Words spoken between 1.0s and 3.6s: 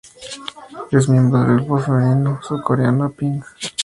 miembro del grupo femenino surcoreano A Pink.